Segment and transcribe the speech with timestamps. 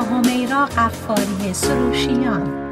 [0.00, 2.70] همیرا قفاری سروشیان.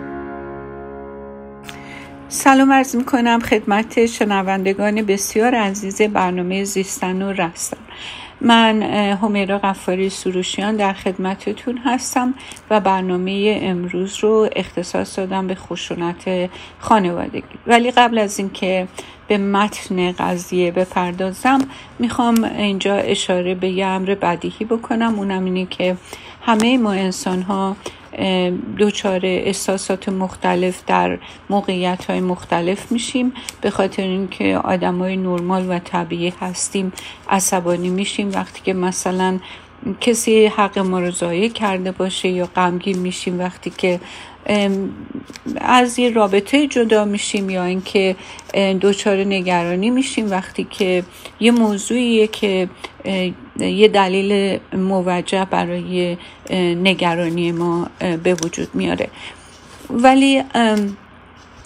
[2.28, 7.76] سلام عرض می کنم خدمت شنوندگان بسیار عزیز برنامه زیستن و رستن.
[8.40, 12.34] من همیرا قفاری سروشیان در خدمتتون هستم
[12.70, 17.42] و برنامه امروز رو اختصاص دادم به خشونت خانوادگی.
[17.66, 18.88] ولی قبل از اینکه
[19.28, 21.58] به متن قضیه بپردازم
[21.98, 25.18] می‌خوام اینجا اشاره به یه امر بدیهی بکنم.
[25.18, 25.96] اونم اینه که
[26.48, 27.76] همه ما انسان ها
[28.78, 31.18] دچار احساسات مختلف در
[31.50, 33.32] موقعیت های مختلف میشیم.
[33.60, 36.92] به خاطر اینکه آدم های نرمال و طبیعی هستیم
[37.28, 38.30] عصبانی میشیم.
[38.32, 39.38] وقتی که مثلا
[40.00, 44.00] کسی حق ما رو ضایع کرده باشه یا غمگین میشیم وقتی که
[45.60, 48.16] از یه رابطه جدا میشیم یا اینکه
[48.80, 51.04] دچار نگرانی میشیم وقتی که
[51.40, 52.68] یه موضوعیه که
[53.58, 56.16] یه دلیل موجه برای
[56.82, 57.90] نگرانی ما
[58.22, 59.08] به وجود میاره.
[59.90, 60.42] ولی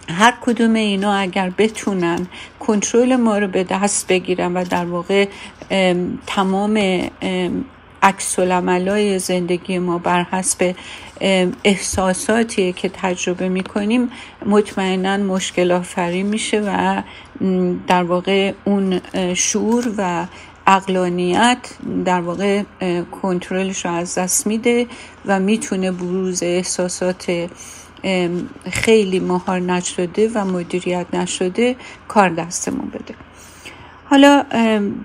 [0.09, 2.27] هر کدوم اینا اگر بتونن
[2.61, 5.29] کنترل ما رو به دست بگیرن و در واقع
[6.27, 7.03] تمام
[8.03, 8.39] عکس
[9.19, 10.75] زندگی ما بر حسب
[11.65, 14.11] احساساتی که تجربه می‌کنیم
[14.47, 17.03] مطمئنا مشکل آفرین میشه و
[17.87, 19.01] در واقع اون
[19.35, 20.27] شعور و
[20.67, 21.59] عقلانیت
[22.05, 22.63] در واقع
[23.23, 24.87] کنترلش رو از دست میده
[25.27, 27.51] و می‌تونه بروز احساسات
[28.71, 31.77] خیلی مهار نشده و مدیریت نشده
[32.09, 33.15] کار دستمون بده.
[34.13, 34.45] حالا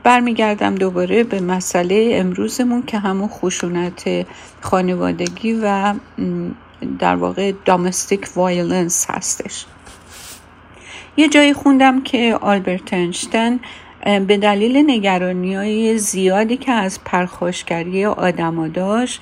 [0.04, 4.26] برمیگردم دوباره به مسئله امروزمون که همون خشونت
[4.62, 5.94] خانوادگی و
[7.00, 9.66] در واقع domestic violence هستش.
[11.18, 13.60] یه جایی خوندم که آلبرت انشتن
[14.04, 19.22] به دلیل نگرانی های زیادی که از پرخاشگری آدما داشت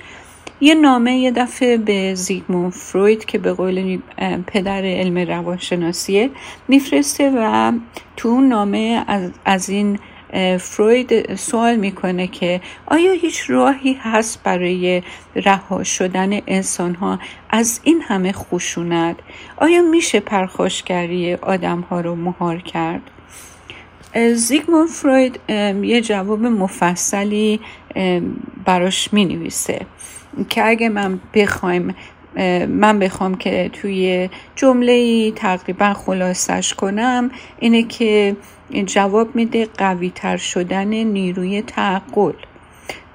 [0.62, 4.00] یه نامه یه دفعه به زیگموند فروید که به قول
[4.48, 6.30] پدر علم روانشناسیه
[6.68, 7.72] میفرسته و
[8.18, 10.00] تو اون نامه از, از این
[10.60, 15.04] فروید سوال می‌کنه که آیا هیچ راهی هست برای
[15.36, 19.16] رها شدن انسان ها از این همه خشونت؟
[19.58, 23.02] آیا میشه پرخاشگری آدم ها رو مهار کرد؟
[24.34, 25.40] زیگموند فروید
[25.84, 27.60] یه جواب مفصلی
[28.66, 29.86] براش می نویسه
[30.50, 31.96] که اگه من بخوایم
[32.68, 38.36] من بخوام که توی جمله تقریبا خلاصش کنم اینه که
[38.86, 42.34] جواب میده قوی تر شدن نیروی تعقل.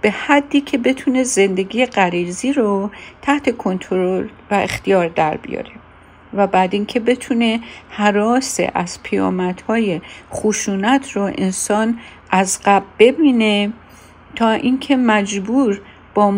[0.00, 2.90] به حدی که بتونه زندگی غریزی رو
[3.22, 5.70] تحت کنترل و اختیار در بیاره
[6.34, 7.60] و بعد اینکه بتونه
[7.90, 10.00] حراس از پیامدهای
[10.32, 11.98] خشونت رو انسان
[12.30, 13.72] از قبل ببینه
[14.36, 15.80] تا اینکه مجبور
[16.14, 16.30] با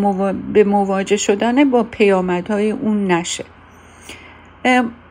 [0.52, 3.44] به مواجه شدن با پیامدهای اون نشه.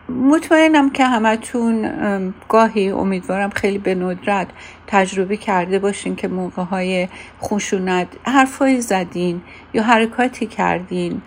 [0.10, 4.48] مطمئنم که همتون گاهی امیدوارم خیلی به ندرت
[4.88, 7.08] تجربه کرده باشین که موقع های
[7.42, 9.42] خشونت حرفایی زدین
[9.74, 11.22] یا حرکاتی کردین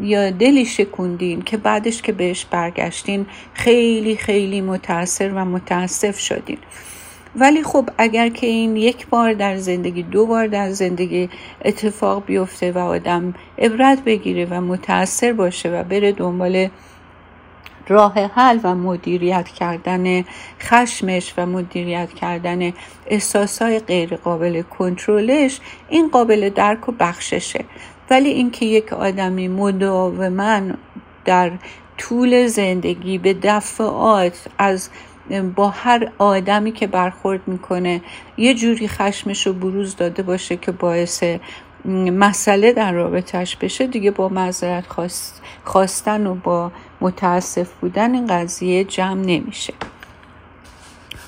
[0.00, 6.58] یا دلی شکوندین که بعدش که بهش برگشتین خیلی خیلی متاثر و متاسف شدین.
[7.36, 11.28] ولی خب اگر که این یک بار در زندگی دو بار در زندگی
[11.64, 16.68] اتفاق بیفته و آدم عبرت بگیره و متاثر باشه و بره دنبال
[17.88, 20.24] راه حل و مدیریت کردن
[20.60, 22.72] خشمش و مدیریت کردن
[23.06, 27.64] احساسای غیر قابل کنترلش این قابل درک و بخششه.
[28.10, 30.60] ولی اینکه یک آدمی مداوما
[31.24, 31.52] در
[31.98, 34.90] طول زندگی به دفعات از
[35.56, 38.00] با هر آدمی که برخورد می‌کنه
[38.36, 41.24] یه جوری خشمش رو بروز داده باشه که باعث
[42.12, 44.84] مسئله در رابطهش بشه دیگه با معذرت
[45.64, 49.74] خواستن و با متاسف بودن این قضیه جمع نمیشه.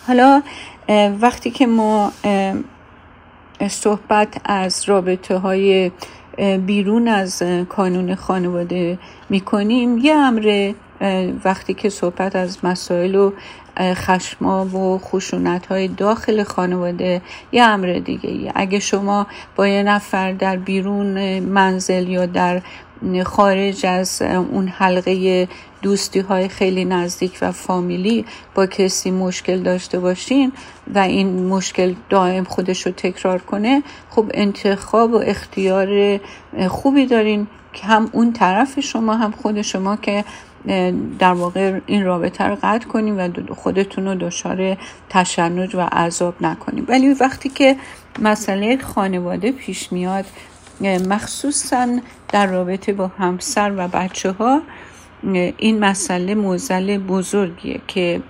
[0.06, 0.42] حالا
[1.20, 2.12] وقتی که ما
[3.68, 5.90] صحبت از رابطه های
[6.66, 8.98] بیرون از کانون خانواده
[9.28, 10.72] می‌کنیم یه امر
[11.44, 13.32] وقتی که صحبت از مسائل و
[13.80, 18.52] خشما و خشونت های داخل خانواده یه امر دیگه ای.
[18.54, 19.26] اگه شما
[19.56, 22.62] با یه نفر در بیرون منزل یا در
[23.24, 25.48] خارج از اون حلقه
[25.82, 30.52] دوستی های خیلی نزدیک و فامیلی با کسی مشکل داشته باشین
[30.94, 36.20] و این مشکل دائم خودش رو تکرار کنه خب انتخاب و اختیار
[36.68, 40.24] خوبی دارین که هم اون طرف شما هم خود شما که
[41.18, 44.76] در واقع این رابطه رو قطع کنیم و خودتون رو دچار
[45.08, 47.76] تشنج و عذاب نکنیم ولی وقتی که
[48.18, 50.24] مسئله خانواده پیش میاد
[51.08, 51.88] مخصوصا
[52.28, 54.62] در رابطه با همسر و بچه ها
[55.22, 58.20] این مسئله موزل بزرگیه که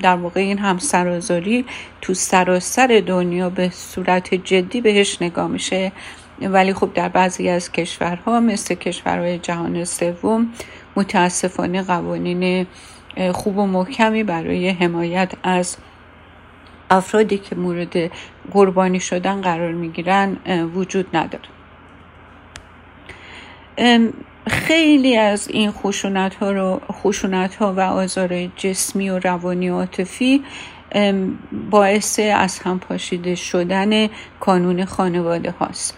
[0.00, 1.64] در واقع این همسرازاری
[2.00, 5.92] تو سراسر دنیا به صورت جدی بهش نگاه میشه.
[6.42, 10.52] ولی خب در بعضی از کشورها مثل کشورهای جهان سوم
[10.96, 12.66] متاسفانه قوانین
[13.32, 15.76] خوب و محکمی برای حمایت از
[16.90, 18.10] افرادی که مورد
[18.50, 20.36] قربانی شدن قرار می‌گیرن
[20.74, 21.48] وجود نداره.
[24.48, 30.44] خیلی از این خشونت ها, رو خشونت ها و آزار جسمی و روانی و عاطفی
[31.70, 34.08] باعث از هم پاشیده شدن
[34.40, 35.96] کانون خانواده هاست.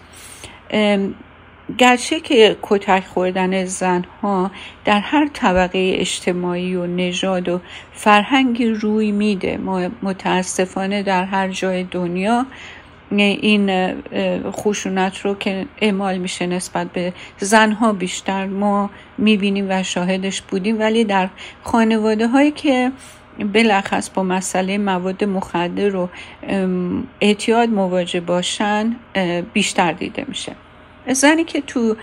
[1.77, 4.51] گرچه که کتک خوردن زنها
[4.85, 7.61] در هر طبقه اجتماعی و نژاد و
[7.93, 9.57] فرهنگی روی میده
[10.01, 12.45] متاسفانه در هر جای دنیا
[13.15, 13.93] این
[14.51, 20.79] خشونت رو که اعمال میشه نسبت به زنها بیشتر ما می‌بینیم و شاهدش بودیم.
[20.79, 21.29] ولی در
[21.63, 22.91] خانواده هایی که
[23.53, 26.09] بلخص با مسئله مواد مخدر و
[27.21, 28.95] اعتیاد مواجه باشن
[29.53, 30.55] بیشتر دیده میشه.
[31.07, 31.95] زنی که تو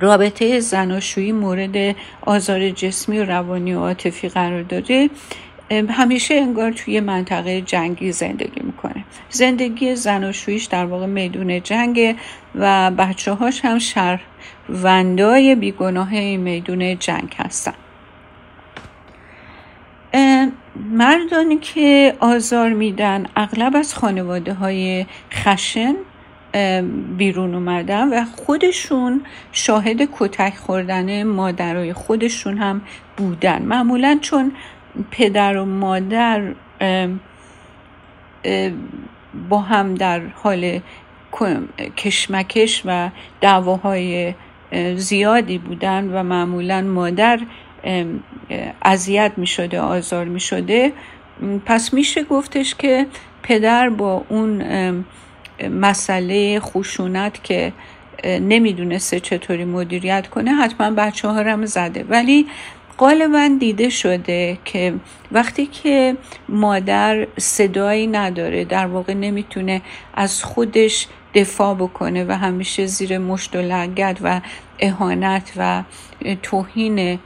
[0.00, 5.10] رابطه زناشویی مورد آزار جسمی و روانی و عاطفی قرار داده
[5.70, 9.04] همیشه انگار توی منطقه جنگی زندگی می‌کنه.
[9.30, 12.16] زندگی زناشوییش در واقع میدون جنگ
[12.54, 17.74] و بچه هاش هم شهروندای بیگناه این میدون جنگ هستن.
[20.92, 25.94] مردانی که آزار میدن اغلب از خانواده های خشن
[27.18, 29.22] بیرون اومدن و خودشون
[29.52, 32.80] شاهد کتک خوردن مادرای خودشون هم
[33.16, 33.62] بودن.
[33.62, 34.52] معمولا چون
[35.10, 36.52] پدر و مادر
[39.48, 40.80] با هم در حال
[41.96, 43.10] کشمکش و
[43.40, 44.34] دعواهای
[44.96, 47.40] زیادی بودن و معمولا مادر
[48.82, 50.92] اذیت می شده آزار می شده
[51.66, 53.06] پس میشه گفتش که
[53.42, 54.64] پدر با اون
[55.70, 57.72] مسئله خشونت که
[58.24, 62.04] نمی‌دونسته چطوری مدیریت کنه حتما بچه ها هم زده.
[62.08, 62.46] ولی
[62.98, 64.94] غالبا دیده شده که
[65.32, 66.16] وقتی که
[66.48, 69.82] مادر صدایی نداره در واقع نمی‌تونه
[70.14, 74.40] از خودش دفاع بکنه و همیشه زیر مشت و لگت و
[74.78, 75.82] اهانت و
[76.42, 77.18] توهین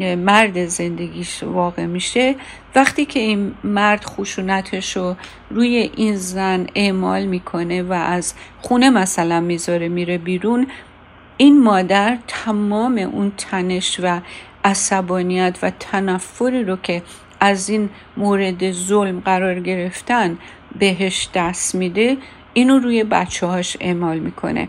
[0.00, 2.34] مرد زندگیش واقع میشه
[2.74, 5.16] وقتی که این مرد خشونتش رو
[5.50, 10.66] روی این زن اعمال می‌کنه و از خونه مثلا می‌ذاره میره بیرون
[11.36, 14.20] این مادر تمام اون تنش و
[14.66, 17.02] عصبانیت و تنفری رو که
[17.40, 20.38] از این مورد ظلم قرار گرفتن
[20.78, 22.16] بهش دست میده
[22.54, 24.68] اینو روی بچه هاش اعمال می‌کنه.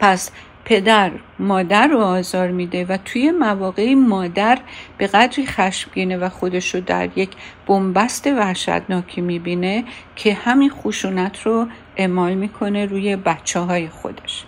[0.00, 0.30] پس
[0.64, 4.58] پدر مادر رو آزار میده و توی مواقعی مادر
[4.98, 7.30] به قدری خشمگینه و خودش رو در یک
[7.66, 9.84] بنبست وحشتناکی می‌بینه
[10.16, 11.66] که همین خشونت رو
[11.96, 14.44] اعمال می‌کنه روی بچه های خودش.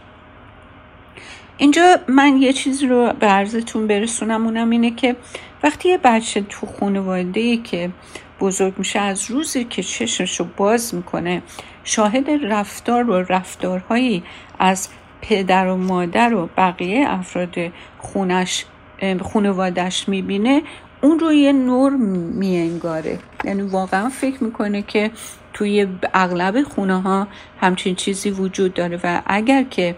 [1.59, 5.17] اینجا من یه چیزی رو به عرضتون برسونم اونم اینه که
[5.63, 7.91] وقتی یه بچه تو خانواده که
[8.41, 11.43] بزرگ میشه از روزی که چشمش رو باز می‌کنه
[11.85, 14.23] شاهد رفتار و رفتارهایی
[14.59, 14.89] از
[15.23, 17.55] پدر و مادر و بقیه افراد
[17.99, 18.65] خونش
[19.21, 20.63] خونوادش می‌بینه
[21.01, 21.93] اون رو یه نور
[22.37, 23.19] میانگاره.
[23.45, 25.11] یعنی واقعا فکر می‌کنه که
[25.53, 27.29] توی اغلب خونه ها
[27.61, 29.97] همچین چیزی وجود داره و اگر که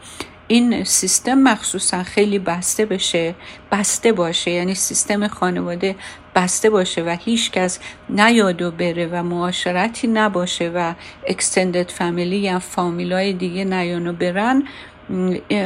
[0.49, 3.35] این سیستم مخصوصا خیلی بسته بشه
[3.73, 5.97] بسته باشه یعنی سیستم خانواده
[6.35, 7.79] بسته باشه و هیچ کس
[8.09, 10.95] نیاد و بره و معاشرتی نباشه و
[11.27, 14.63] اکستندد فامیلی یا فامیلای دیگه نیان و برن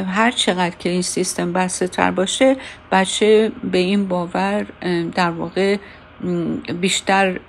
[0.07, 2.57] هر چقدر که این سیستم بسته تر باشه
[2.91, 4.65] بچه به این باور
[5.15, 5.77] در واقع
[6.81, 7.39] بیشتر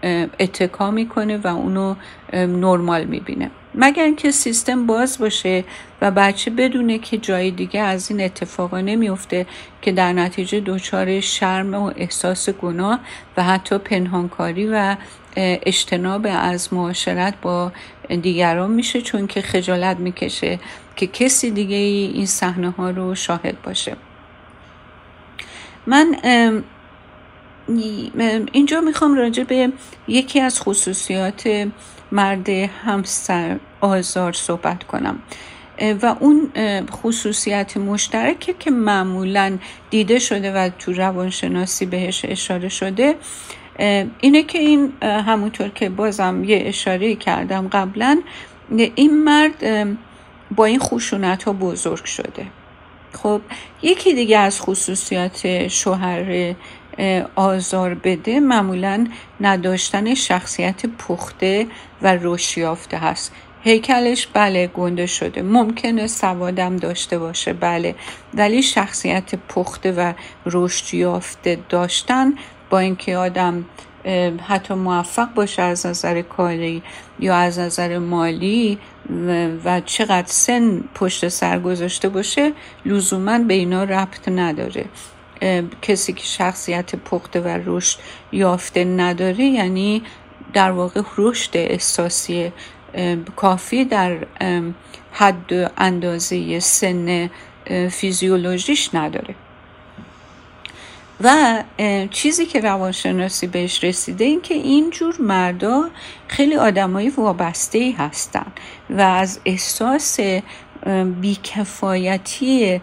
[0.40, 1.94] اتکا می‌کنه و اونو
[2.32, 3.50] نرمال می‌بینه.
[3.74, 5.64] مگر اینکه سیستم باز باشه
[6.00, 9.46] و بچه بدونه که جای دیگه از این اتفاقا نمیفته
[9.82, 13.00] که در نتیجه دچار شرم و احساس گناه
[13.36, 14.96] و حتی پنهانکاری و
[15.36, 17.72] اجتناب از معاشرت با
[18.22, 20.58] دیگران میشه چون که خجالت می‌کشه
[20.96, 23.96] که کسی دیگه این صحنه ها رو شاهد باشه.
[25.86, 26.16] من
[28.52, 29.72] اینجا می‌خوام راجع به
[30.08, 31.68] یکی از خصوصیات
[32.14, 32.48] مرد
[32.84, 35.18] همسر آزار صحبت کنم.
[36.02, 36.50] و اون
[36.90, 39.58] خصوصیت مشترکه که معمولا
[39.90, 43.14] دیده شده و تو روانشناسی بهش اشاره شده.
[44.20, 48.22] اینه که این همونطور که بازم یه اشاره کردم قبلا
[48.94, 49.88] این مرد
[50.56, 52.46] با این خشونت ها بزرگ شده.
[53.12, 53.40] خب
[53.82, 56.54] یکی دیگه از خصوصیات شوهر
[57.34, 59.06] آزار بده معمولا
[59.40, 61.66] نداشتن شخصیت پخته
[62.02, 63.32] و رشد یافته هست.
[63.62, 65.42] هیکلش بله گنده شده.
[65.42, 67.94] ممکنه سوادم داشته باشه بله.
[68.34, 70.12] ولی شخصیت پخته و
[70.46, 72.32] رشد داشتن
[72.70, 73.64] با اینکه آدم
[74.48, 76.82] حتی موفق باشه از نظر کاری
[77.18, 78.78] یا از نظر مالی
[79.64, 82.52] و چقدر سن پشت سر گذاشته باشه
[82.86, 84.84] لزوما به اینا ربط نداره.
[85.82, 87.98] کسی که شخصیت پخته و رشد
[88.32, 90.02] یافته نداره یعنی
[90.52, 92.52] در واقع رشد احساسی
[93.36, 94.26] کافی در
[95.12, 97.30] حد اندازه سن
[97.90, 99.34] فیزیولوژیش نداره.
[101.20, 101.62] و
[102.10, 105.90] چیزی که روانشناسی بهش رسیده این که اینجور مردا
[106.28, 108.46] خیلی آدمایی وابسته ای هستن
[108.90, 110.20] و از احساس
[111.20, 112.80] بیکفایتی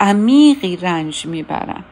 [0.00, 1.84] عمیقی رنج می‌برن.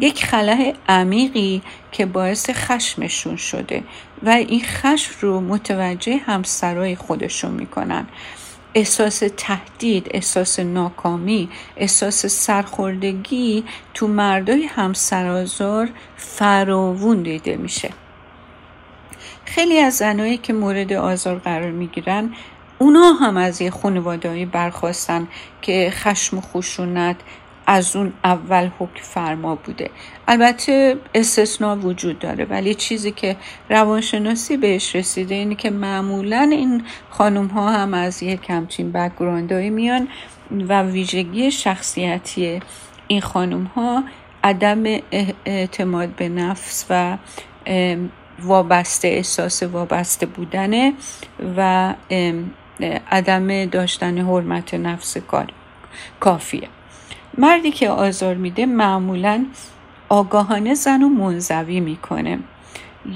[0.00, 1.62] یک خلاه عمیقی
[1.92, 3.82] که باعث خشمشون شده
[4.22, 8.06] و این خشم رو متوجه همسرای خودشون می‌کنن.
[8.74, 17.90] احساس تهدید احساس ناکامی احساس سرخوردگی تو مردای همسرازار فراوون دیده میشه.
[19.44, 22.34] خیلی از زنایی که مورد آزار قرار می‌گیرن
[22.78, 25.28] اونا هم از یه خانوادهایی برخواستن
[25.62, 27.16] که خشم و خشونت
[27.66, 29.90] از اون اول حکم فرما بوده.
[30.28, 33.36] البته استثنا وجود داره ولی چیزی که
[33.70, 40.08] روانشناسی بهش رسیده اینه که معمولا این خانم ها هم از یک همچین بکگراندهایی میان
[40.68, 42.60] و ویژگی شخصیتی
[43.08, 44.04] این خانم ها
[44.44, 44.84] عدم
[45.44, 47.16] اعتماد به نفس و
[48.42, 50.92] وابسته احساس وابسته بودنه
[51.56, 51.94] و
[53.10, 55.52] عدم داشتن حرمت نفس کار
[56.20, 56.68] کافیه.
[57.38, 59.46] مردی که آزار میده معمولا
[60.08, 62.38] آگاهانه زن و منزوی می‌کنه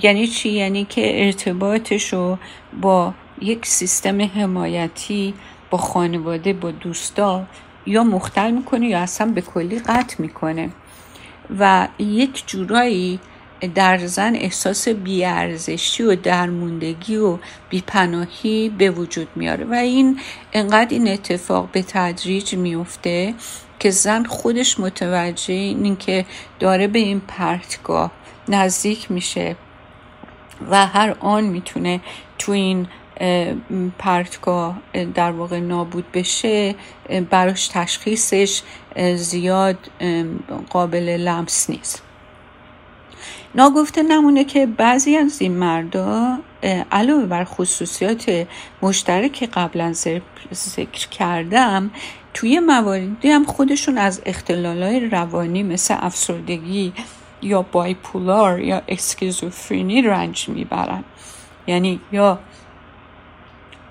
[0.02, 2.38] یعنی چی؟ یعنی که ارتباطش رو
[2.80, 5.34] با یک سیستم حمایتی
[5.70, 7.44] با خانواده با دوستا
[7.86, 10.70] یا مختل می‌کنه یا اصلا به کلی قطع می‌کنه
[11.58, 13.20] و یک جورایی
[13.74, 17.38] در زن احساس بیارزشی و درموندگی و
[17.70, 20.20] بیپناهی به وجود میاره و این
[20.52, 23.34] انقدر این اتفاق به تدریج میفته
[23.80, 26.26] که زن خودش متوجه این که
[26.60, 28.10] داره به این پرتگاه
[28.48, 29.56] نزدیک میشه
[30.70, 32.00] و هر آن می‌تونه
[32.38, 32.86] تو این
[33.98, 34.78] پرتگاه
[35.14, 36.74] در واقع نابود بشه
[37.30, 38.62] براش تشخیصش
[39.16, 39.78] زیاد
[40.70, 42.02] قابل لمس نیست.
[43.54, 46.38] ناگفته نمونه که بعضی از این مردا
[46.92, 48.46] علاوه بر خصوصیات
[48.82, 49.92] مشترک که قبلا
[50.54, 51.90] ذکر کردم
[52.34, 56.92] توی مواردی هم خودشون از اختلالای روانی مثل افسردگی
[57.42, 61.04] یا بایپولار یا اسکیزوفرینی رنج می‌برن.
[61.66, 62.38] یعنی یا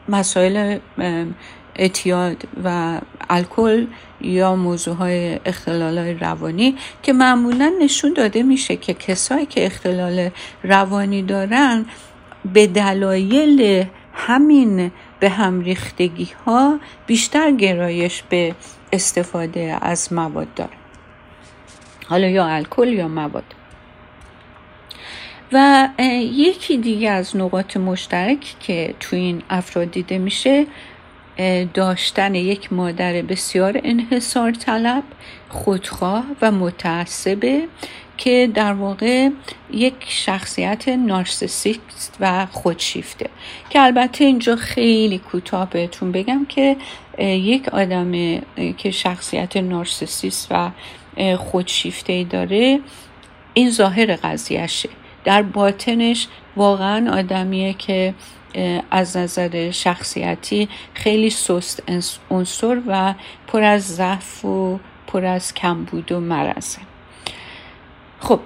[0.09, 0.79] مسائل
[1.75, 3.87] اعتیاد و الکل
[4.21, 10.29] یا موضوع های اختلال های روانی که معمولا نشون داده میشه که کسایی که اختلال
[10.63, 11.85] روانی دارن
[12.53, 18.55] به دلایل همین به هم ریختگی ها بیشتر گرایش به
[18.93, 20.69] استفاده از مواد داره.
[22.07, 23.43] حالا یا الکل یا مواد.
[25.51, 25.89] و
[26.21, 30.65] یکی دیگه از نقاط مشترک که تو این افراد دیده میشه
[31.73, 35.03] داشتن یک مادر بسیار انحصار طلب
[35.49, 37.67] خودخواه و متعصبه
[38.19, 39.29] که در واقع
[39.71, 43.29] یک شخصیت نارسیسیست و خودشیفته.
[43.69, 46.77] که البته اینجا خیلی کوتاه بهتون بگم که
[47.19, 48.11] یک آدم
[48.77, 50.71] که شخصیت نارسیسیست و
[51.37, 52.79] خودشیفته داره
[53.53, 54.89] این ظاهر قضیهشه.
[55.23, 58.13] در باطنش واقعا آدمیه که
[58.91, 61.83] از نظر شخصیتی خیلی سست
[62.31, 63.13] عنصر و
[63.47, 66.88] پر از ضعف و پر از کمبود و مرزه
[68.19, 68.39] خب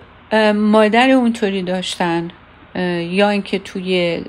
[0.55, 2.29] مادر اونطوری داشتن
[2.99, 4.23] یا اینکه توی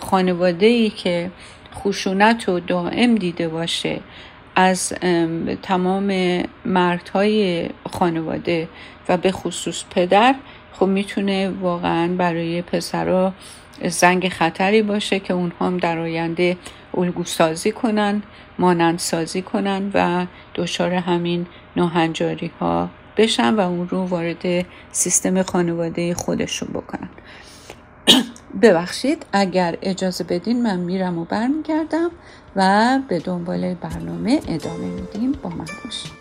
[0.00, 1.30] خانواده ای که
[1.74, 4.00] خشونت و دائم دیده باشه
[4.56, 4.92] از
[5.62, 8.68] تمام مردهای خانواده
[9.08, 10.34] و به خصوص پدر
[10.72, 13.32] خب می‌تونه واقعا برای پسرها
[13.88, 16.56] زنگ خطری باشه که اونها هم در آینده
[16.94, 18.22] الگو سازی کنن
[18.58, 26.14] مانند سازی کنن و دچار همین ناهنجاری ها بشن و اون رو وارد سیستم خانواده
[26.14, 27.08] خودشون بکنن.
[28.62, 32.10] ببخشید اگر اجازه بدین من میرم و برمیگردم
[32.56, 35.32] و به دنبال برنامه ادامه میدیم.
[35.32, 36.15] با من باشید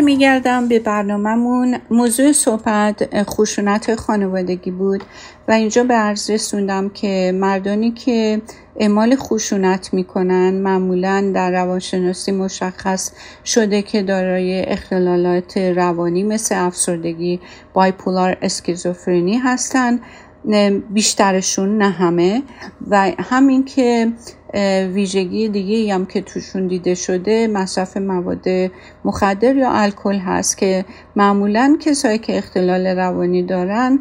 [0.00, 1.78] برمیگردم به برنامهمون.
[1.90, 5.04] موضوع صحبت خشونت خانوادگی بود
[5.48, 8.42] و اینجا به عرض رسوندم که مردانی که
[8.76, 13.12] اعمال خشونت می‌کنن معمولا در روانشناسی مشخص
[13.44, 17.40] شده که دارای اختلالات روانی مثل افسردگی
[17.72, 20.00] بایپولار اسکیزوفرنی هستند
[20.90, 22.42] بیشترشون نه همه.
[22.90, 24.12] و همین که
[24.94, 28.44] ویژگی دیگه هم که توشون دیده شده مصرف مواد
[29.04, 30.84] مخدر یا الکل هست که
[31.16, 33.98] معمولا کسایی که اختلال روانی دارن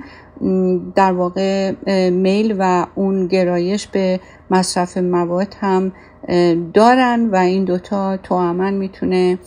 [0.96, 1.72] در واقع
[2.10, 4.20] میل و اون گرایش به
[4.52, 5.92] مصرف مواد هم
[6.74, 9.40] دارن و این دوتا توامن می‌تونه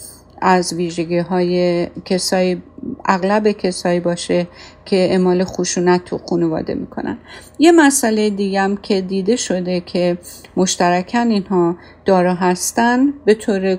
[0.42, 2.62] از ویژگی های کسایی
[3.04, 4.46] اغلب کسایی باشه
[4.84, 7.18] که اعمال خشونت تو خانواده می‌کنن.
[7.58, 10.18] یه مسئله دیگه هم که دیده شده که
[10.56, 13.78] مشترکن اینها دارا هستن به طور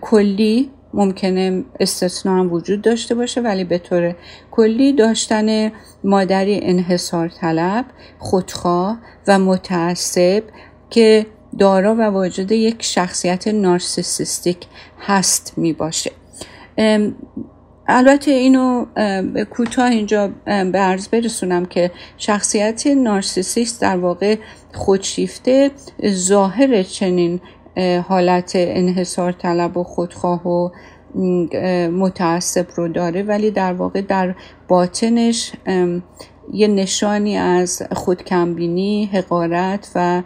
[0.00, 4.14] کلی ممکنه استثنا هم وجود داشته باشه ولی به طور
[4.50, 5.72] کلی داشتن
[6.04, 7.84] مادری انحصار طلب
[8.18, 10.42] خودخواه و متعصب
[10.90, 11.26] که
[11.58, 14.58] دارا و واجد یک شخصیت نارسیسیستیک
[15.00, 16.10] هست می باشه.
[17.88, 18.86] البته اینو
[19.50, 24.36] کوتاه اینجا به عرض برسونم که شخصیت نارسیسیست در واقع
[24.72, 25.70] خودشیفته
[26.06, 27.40] ظاهر چنین
[28.08, 30.70] حالت انحصار طلب و خودخواه و
[31.90, 34.34] متعصب رو داره ولی در واقع در
[34.68, 35.52] باطنش
[36.52, 40.22] یه نشانی از خودکمبینی، حقارت و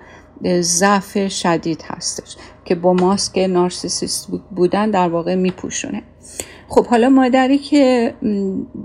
[0.61, 6.03] ضعف شدید هستش که با ماسک نارسیسیست بودن در واقع میپوشونه.
[6.68, 8.14] خب حالا مادری که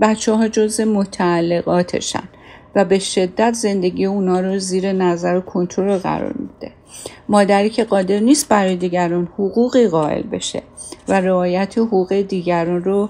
[0.00, 2.28] بچه ها جز متعلقاتشن
[2.74, 6.72] و به شدت زندگی اونا رو زیر نظر و کنترل قرار میده.
[7.28, 10.62] مادری که قادر نیست برای دیگران حقوقی قائل بشه
[11.08, 13.08] و رعایت حقوق دیگران رو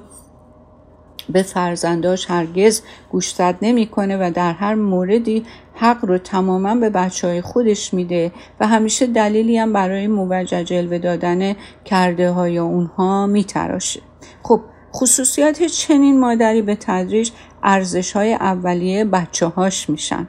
[1.28, 7.40] به فرزنداش هرگز گوشزد نمی‌کنه و در هر موردی حق رو تماما به بچه های
[7.40, 14.00] خودش میده و همیشه دلیلی هم برای موجه جلوه دادن کرده های اونها میتراشه.
[14.42, 14.60] خب
[14.94, 17.30] خصوصیات چنین مادری به تدریج
[17.62, 20.28] ارزش های اولیه بچه هاش میشن.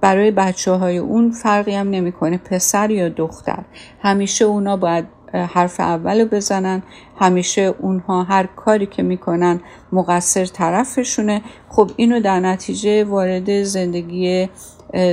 [0.00, 3.64] برای بچه های اون فرقی هم نمی‌کنه پسر یا دختر.
[4.02, 5.04] همیشه اونا باید
[5.36, 6.82] حرف اول بزنن.
[7.18, 9.60] همیشه اونها هر کاری که می‌کنن
[9.92, 11.42] مقصر طرفشونه.
[11.68, 14.48] خب اینو در نتیجه وارد زندگی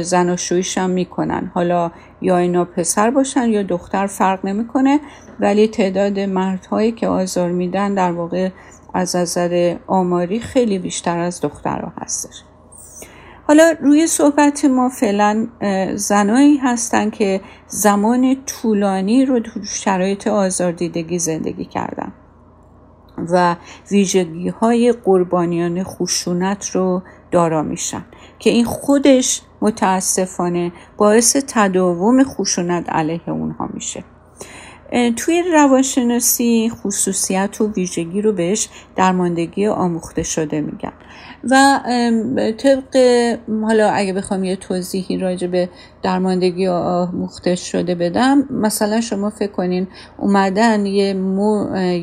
[0.01, 1.51] زناشویش هم می‌کنن.
[1.53, 4.99] حالا یا اینا پسر باشن یا دختر فرق نمی‌کنه.
[5.39, 8.49] ولی تعداد مردهایی که آزار میدن در واقع
[8.93, 12.43] از نظر آماری خیلی بیشتر از دخترها هستش.
[13.47, 15.47] حالا روی صحبت ما فعلا
[15.95, 22.13] زنایی هستن که زمان طولانی رو تو شرایط آزاردیدگی زندگی کردن
[23.17, 23.55] و
[23.91, 27.01] ویژگی های قربانیان خشونت رو
[27.31, 28.05] دارا میشن
[28.39, 34.03] که این خودش متاسفانه باعث تداوم خشونت علیه اونها میشه.
[35.17, 40.93] توی روانشناسی خصوصیت و ویژگی رو بهش درماندگی آموخته شده میگن.
[41.51, 41.79] و
[42.57, 42.97] طبق
[43.61, 45.69] حالا اگه بخوام یه توضیحی راجع به
[46.03, 51.15] درماندگی آموخته شده بدم مثلا شما فکر کنین اومدن یه,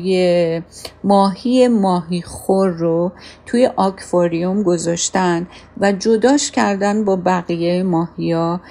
[0.03, 0.63] یه
[1.03, 3.11] ماهی ماهی خور رو
[3.45, 8.61] توی آکواریوم گذاشتن و جداش کردن با بقیه ماهی ها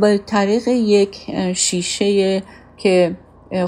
[0.00, 2.42] با طریق یک شیشه
[2.76, 3.16] که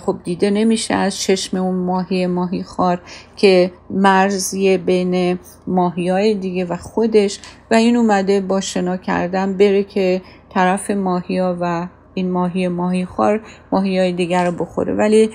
[0.07, 3.01] خب دیده نمیشه از چشم اون ماهی ماهی خار
[3.37, 7.38] که مرزی بین ماهی های دیگه و خودش
[7.71, 10.23] و این اومده با شنا کردن بره که
[10.55, 13.40] طرف ماهی ها و این ماهی ماهی خار
[13.73, 14.95] ماهی های دیگر رو بخوره.
[14.95, 15.31] ولی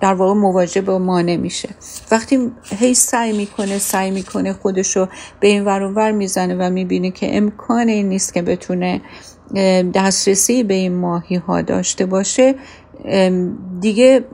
[0.00, 1.68] در واقع مواجه با ما نمیشه.
[2.10, 5.08] وقتی هی سعی می‌کنه سعی می‌کنه خودشو
[5.40, 9.00] به این ور می‌زنه و می‌بینه که امکان این نیست که بتونه
[9.94, 12.54] دسترسی به این ماهی ها داشته باشه
[13.80, 14.24] دیگه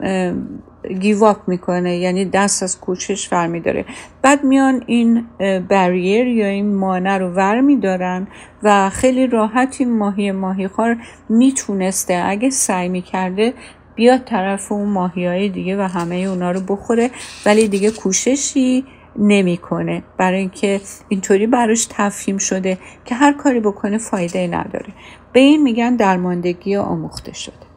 [0.99, 3.85] گیواپ می‌کنه یعنی دست از کوچش ور میداره
[4.21, 5.25] بعد میان این
[5.69, 8.27] بریر یا این مانع رو ور میدارن
[8.63, 10.97] و خیلی راحت این ماهی ماهی خار
[11.29, 13.53] می‌تونسته اگه سعی می‌کرده
[13.95, 17.09] بیاد طرف اون ماهی های دیگه و همه اونا رو بخوره.
[17.45, 18.85] ولی دیگه کوششی
[19.17, 20.03] نمی‌کنه.
[20.17, 24.93] برای اینکه اینطوری براش تفهیم شده که هر کاری بکنه فایده نداره.
[25.33, 27.67] به این میگن درماندگی آموخته شده.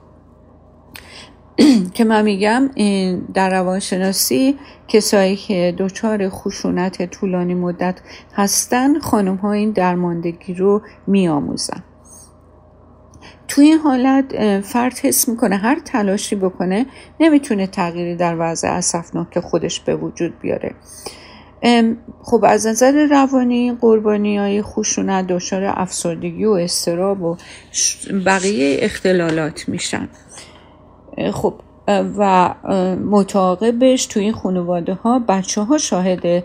[1.94, 2.70] که من میگم
[3.35, 8.00] در روانشناسی کسایی که دچار خشونت طولانی مدت
[8.35, 11.85] هستن خانم ها این درماندگی رو میآموزن.
[13.48, 16.87] توی این حالت فرد حس می‌کنه هر تلاشی بکنه
[17.20, 20.74] نمی‌تونه تغییری در وضع اصفناک خودش به وجود بیاره.
[22.23, 27.37] خب از نظر روانی قربانی های خشونت دچار افسردگی و استراب و
[28.27, 30.09] بقیه اختلالات میشن.
[31.33, 31.55] خب
[31.88, 32.55] و
[33.05, 36.44] متعاقبش توی این خانواده ها بچه ها شاهد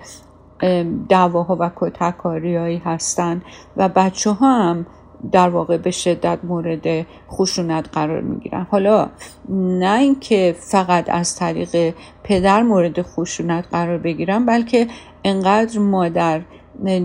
[1.09, 3.41] دعواها و کتکاری هایی هستن
[3.77, 4.85] و بچه ها هم
[5.31, 8.67] در واقع به شدت مورد خشونت قرار می‌گیرن.
[8.71, 9.09] حالا
[9.49, 14.87] نه اینکه فقط از طریق پدر مورد خشونت قرار بگیرن بلکه
[15.23, 16.41] انقدر مادر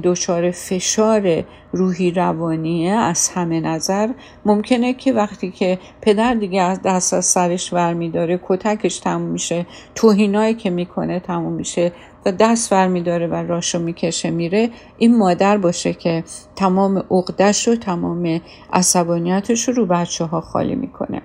[0.02, 4.08] دچار فشار روحی روانیه از همه نظر
[4.44, 9.66] ممکنه که وقتی که پدر دیگه از دست از سرش ور میداره کتکش تموم میشه
[9.94, 11.92] توهینایی که می‌کنه تموم میشه.
[12.26, 14.70] و دست ور میداره و راشو می‌کشه میره.
[14.98, 16.24] این مادر باشه که
[16.56, 18.40] تمام عقدش و تمام
[18.72, 21.22] عصبانیتش رو رو بچه ها خالی می‌کنه.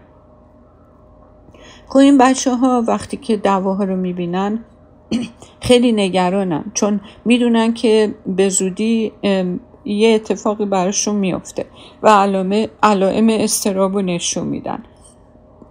[1.87, 4.59] خب این بچه ها وقتی که دعواها رو می‌بینن
[5.67, 9.11] خیلی نگرانن چون می‌دونن که به زودی
[9.85, 11.65] یه اتفاقی براشون میافته
[12.03, 12.09] و
[12.83, 14.83] علائم استراب رو نشون میدن.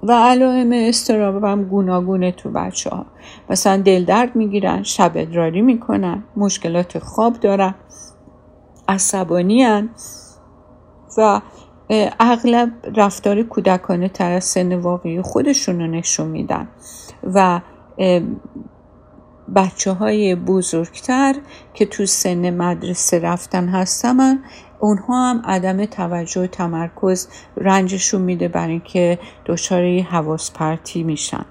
[0.08, 3.06] و علائم استراب هم گوناگونه تو بچه ها
[3.50, 7.74] مثلا دل درد می‌گیرن شب ادراری می‌کنن مشکلات خواب دارن
[8.88, 9.88] عصبانی
[11.18, 11.40] و
[12.20, 16.68] اغلب رفتار کودکانه تر از سن واقعی خودشون رو نشون میدن
[17.22, 17.60] و
[19.56, 21.34] بچه های بزرگتر
[21.74, 24.38] که تو سن مدرسه رفتن هستن
[24.84, 31.44] اونها هم عدم توجه و تمرکز رنجشون میده برای اینکه دچار حواس پرتی میشن.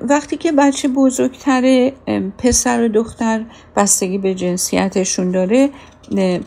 [0.00, 1.92] وقتی که بچه بزرگتر
[2.38, 3.44] پسر و دختر
[3.76, 5.70] بستگی به جنسیتشون داره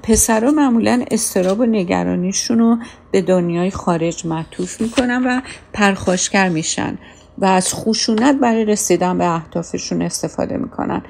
[0.04, 2.78] پسرها معمولا استراب و نگرانیشون رو
[3.12, 5.42] به دنیای خارج معطوف می‌کنن و
[5.74, 6.98] پرخاشگر میشن.
[7.38, 11.02] و از خشونت برای رسیدن به اهدافشون استفاده می‌کنن.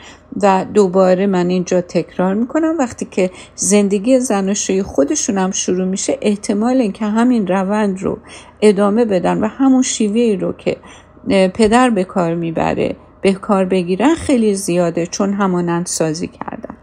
[0.44, 2.76] و دوباره من اینجا تکرار می‌کنم.
[2.80, 8.18] وقتی که زندگی زناشویی خودشون هم شروع میشه احتمال اینکه همین روند رو
[8.62, 10.78] ادامه بدن و همون شیوه رو که
[11.54, 16.75] پدر به کار می‌بره به کار بگیرن خیلی زیاده چون همانند سازی کردن.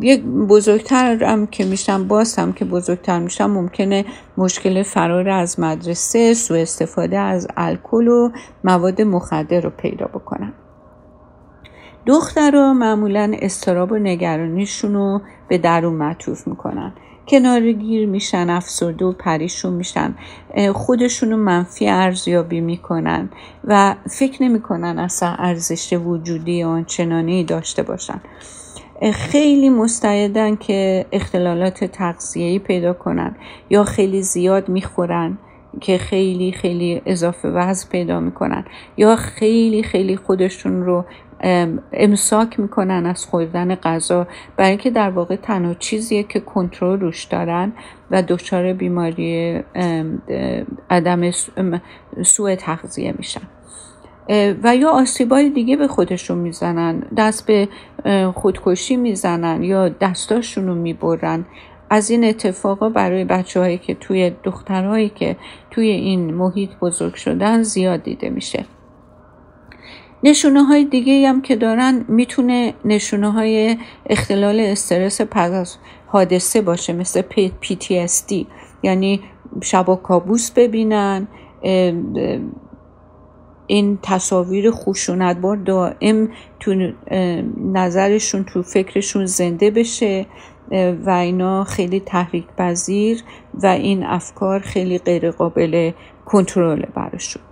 [0.00, 4.04] یک بزرگتر هم که میشم باز هم که بزرگتر میشم ممکنه
[4.36, 8.30] مشکل فرار از مدرسه سوء استفاده از الکل و
[8.64, 10.52] مواد مخدر رو پیدا بکنم.
[12.06, 16.92] دخترها معمولا استراب و نگرانیشون رو به درون معطوف می‌کنن.
[17.28, 20.14] کنارگیر میشن افسرده و پریشون میشن.
[20.74, 23.28] خودشون رو منفی ارزیابی می‌کنن
[23.64, 28.20] و فکر نمی‌کنن اصلا ارزش وجودی آنچنانی داشته باشن.
[29.14, 33.36] خیلی مستعدن که اختلالات تغذیه‌ای پیدا کنن
[33.70, 35.38] یا خیلی زیاد می‌خورن
[35.80, 38.64] که خیلی خیلی اضافه وزن پیدا می‌کنن
[38.96, 41.04] یا خیلی خیلی خودشون رو
[41.92, 44.26] امساک می‌کنن از خوردن غذا.
[44.56, 47.72] برای اینکه در واقع تنها چیزیه که کنترل روش دارن
[48.10, 49.60] و دچار بیماری
[50.90, 51.30] عدم
[52.22, 53.42] سوء تغذیه میشن.
[54.62, 57.68] و یا آسیبای دیگه به خودشون می‌زنن دست به
[58.34, 61.46] خودکشی می‌زنن یا دستاشون رو می‌برن.
[61.90, 65.36] از این اتفاقا برای بچه هایی که توی دخترهایی که
[65.70, 68.64] توی این محیط بزرگ شدن زیاد دیده میشه.
[70.24, 76.92] نشونه های دیگه هم که دارن می‌تونه نشونه های اختلال استرس پس از حادثه باشه
[76.92, 78.46] مثل PTSD
[78.82, 79.20] یعنی
[79.62, 81.28] شبا کابوس ببینن
[83.66, 84.70] این تصاویر
[85.42, 86.28] بار دائم
[86.60, 86.92] تو
[87.72, 90.26] نظرشون تو فکرشون زنده بشه
[91.06, 93.22] و اینا خیلی تحریک پذیر
[93.54, 95.92] و این افکار خیلی غیر قابل
[96.24, 97.42] کنترل براشون.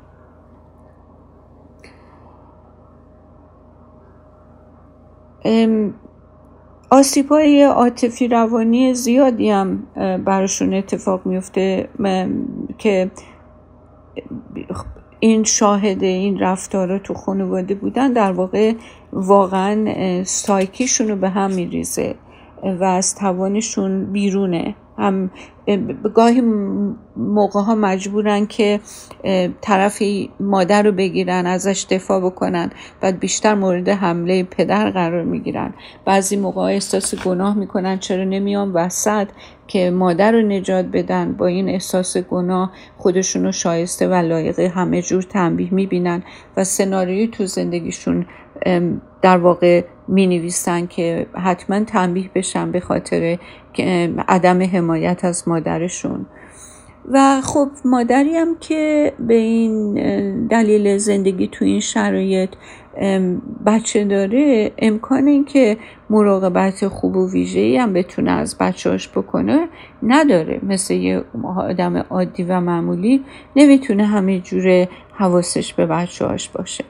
[6.90, 9.86] آسیب های عاطفی روانی زیادی هم
[10.24, 11.88] براشون اتفاق میفته
[12.78, 13.10] که
[15.24, 18.72] این شاهد این رفتارا تو خانواده بودن در واقع
[19.12, 22.14] واقعا سایکیشون رو به هم میریزه
[22.62, 24.74] و از توانشون بیرونه.
[24.98, 25.30] هم
[26.14, 26.42] گاهی
[27.16, 28.80] موقع ها مجبورن که
[29.60, 30.02] طرف
[30.40, 35.74] مادر رو بگیرن ازش دفاع بکنن بعد بیشتر مورد حمله پدر قرار می‌گیرن.
[36.04, 39.28] بعضی موقع احساس گناه می‌کنن چرا نمیان وسط
[39.66, 45.02] که مادر رو نجات بدن؟ با این احساس گناه خودشون رو شایسته و لایق همه
[45.02, 46.22] جور تنبیه می‌بینن
[46.56, 48.26] و سناریوی تو زندگیشون
[49.22, 53.38] در واقع می نویسن که حتما تنبیه بشن به خاطر
[54.28, 56.26] عدم حمایت از مادرشون.
[57.10, 59.94] و خب مادری هم که به این
[60.46, 62.50] دلیل زندگی تو این شرایط
[63.66, 65.76] بچه داره امکان این که
[66.10, 69.68] مراقبت خوب و ویژه‌ای هم بتونه از بچهاش بکنه
[70.02, 70.60] نداره.
[70.62, 71.24] مثل یه
[71.56, 73.24] آدم عادی و معمولی
[73.56, 76.84] نمی‌تونه همه جوره حواسش به بچهاش باشه.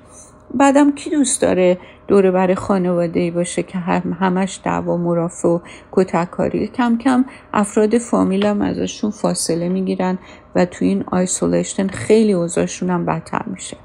[0.54, 5.58] بعدم کی دوست داره دوره بر خانواده ای باشه که هم همش دعوا مرافع و
[5.92, 6.66] کتککاری.
[6.66, 10.18] کم کم افراد فامیل هم ازشون فاصله می‌گیرن
[10.54, 13.76] و تو این آیسولیشن خیلی اوضاعشون هم بدتر میشه.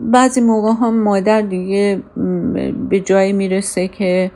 [0.00, 2.02] بعضی موقع هم مادر دیگه
[2.90, 4.30] به جایی می‌رسه که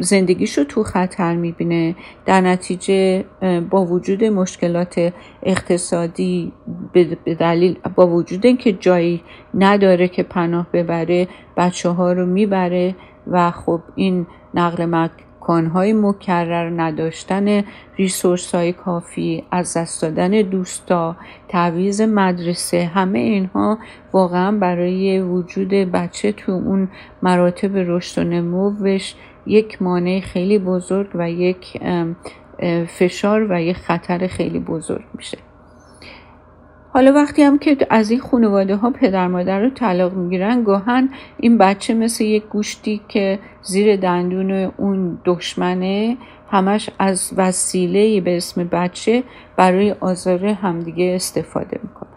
[0.00, 1.94] زندگیشو تو خطر می‌بینه.
[2.26, 3.24] در نتیجه
[3.70, 6.52] با وجود مشکلات اقتصادی
[6.92, 7.04] به
[7.40, 9.22] دلیل با وجود اینکه جایی
[9.54, 12.94] نداره که پناه ببره بچه ها رو می‌بره
[13.26, 17.64] و خب این نقل مکانهای مکرر نداشتن
[17.96, 21.16] ریسورس های کافی از دست دادن دوستا
[21.48, 23.78] تعویز مدرسه همه اینها
[24.12, 26.88] واقعا برای وجود بچه تو اون
[27.22, 29.14] مراتب رشد و نموش
[29.46, 31.80] یک مانع خیلی بزرگ و یک
[32.86, 35.38] فشار و یک خطر خیلی بزرگ میشه.
[36.94, 41.08] حالا وقتی هم که از این خانواده ها پدر مادر رو طلاق می‌گیرن گاهاً
[41.38, 46.16] این بچه مثل یک گوشتی که زیر دندون اون دشمنه
[46.50, 49.22] همش از وسیله به اسم بچه
[49.56, 52.11] برای آزار همدیگه استفاده می‌کنه.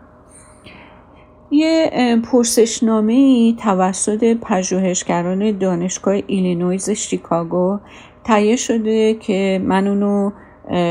[1.55, 7.79] یه پرسشنامه توسط پژوهشگران دانشگاه ایلینویز شیکاگو
[8.23, 10.31] تهیه شده که من اونو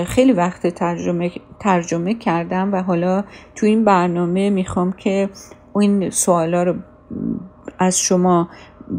[0.04, 3.24] خیلی وقت ترجمه, ترجمه کردم و حالا
[3.54, 5.28] تو این برنامه می‌خوام که
[5.80, 6.74] این سوالا رو
[7.78, 8.48] از شما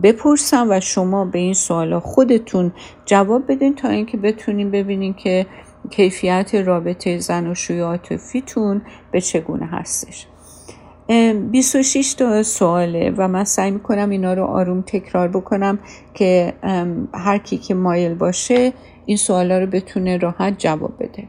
[0.03, 2.73] بپرسم و شما به این سوالا خودتون
[3.05, 5.45] جواب بدین تا اینکه بتونین ببینین که
[5.89, 10.27] کیفیت رابطه زن و شوی عاطفیتون به چگونه هستش.
[11.07, 15.79] 26 تا سواله و من سعی می‌کنم اینا رو آروم تکرار بکنم
[16.13, 16.53] که
[17.13, 18.73] هر کی که مایل باشه
[19.05, 21.23] این سوالا رو بتونه راحت جواب بده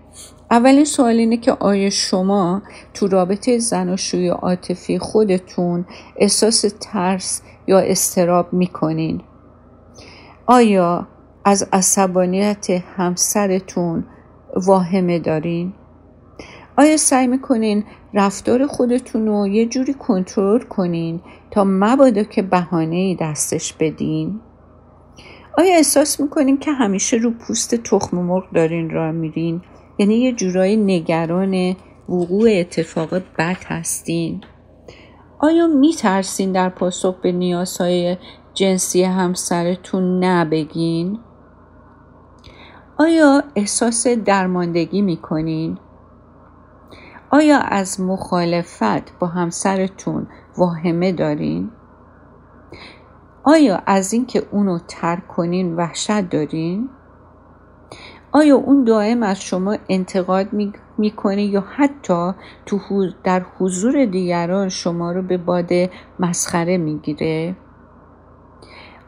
[0.51, 2.63] اولین سوال اینه که آیا شما
[2.95, 5.85] تو رابطه زناشویی عاطفی خودتون
[6.17, 9.21] احساس ترس یا استراب می‌کنین؟
[10.47, 11.07] آیا
[11.45, 14.05] از عصبانیت همسرتون
[14.57, 15.73] واهمه دارین؟
[16.79, 17.85] آیا سعی می‌کنین
[18.15, 24.41] رفتار خودتون رو یه جوری کنترل کنین تا مبادا که بهانه دستش بدین؟
[25.59, 29.61] آیا احساس می‌کنین که همیشه رو پوست تخم مرغ دارین را میرین؟
[29.99, 31.77] یعنی یه جورایی نگران
[32.09, 34.41] وقوع اتفاقات بد هستین؟
[35.39, 38.17] آیا میترسین در پاسخ به نیازهای
[38.55, 41.19] جنسی همسرتون نبگین؟
[42.99, 45.79] آیا احساس درماندگی می‌کنین؟
[47.37, 51.71] آیا از مخالفت با همسرتون واهمه دارین؟
[53.45, 56.89] آیا از اینکه اونو ترک کنین وحشت دارین؟
[58.33, 60.49] آیا اون دائم از شما انتقاد
[60.99, 62.31] می‌کنه یا حتی
[62.67, 62.79] تو
[63.25, 65.71] در حضور دیگران شما رو به باد
[66.21, 67.57] مسخره می‌گیره؟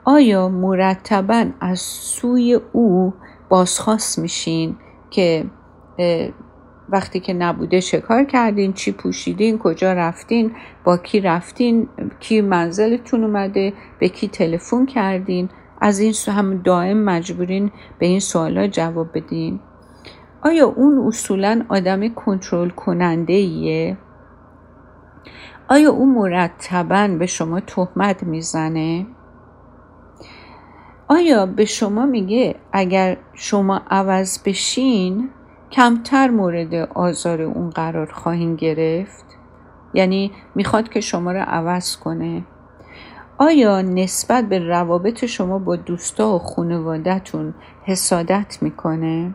[0.05, 3.15] آیا مرتبا از سوی او
[3.49, 4.77] بازخواست میشین
[5.11, 5.51] که
[6.89, 10.53] وقتی که نبوده شکار کردین چی پوشیدین کجا رفتین
[10.85, 11.89] با کی رفتین
[12.21, 15.49] کی منزلتون اومده به کی تلفن کردین
[15.81, 19.61] از این هم دائم مجبورین به این سوالا جواب بدین
[20.43, 23.97] آیا اون اصولا آدم کنترل کننده ایه؟
[25.69, 29.07] آیا اون مرتبا به شما تهمت می‌زنه؟
[31.09, 35.31] آیا به شما میگه اگر شما عوض بشین
[35.73, 39.25] کمتر مورد آزار اون قرار خواهیم گرفت؟
[39.95, 42.45] یعنی می‌خواد که شما رو عوض کنه
[43.39, 47.55] آیا نسبت به روابط شما با دوستا و خانوادهتون
[47.85, 49.35] حسادت می‌کنه؟